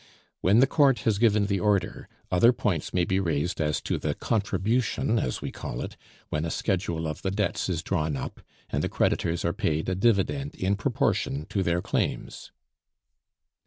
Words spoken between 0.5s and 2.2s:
the court has given the order,